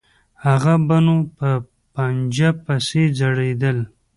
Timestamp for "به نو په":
0.87-1.49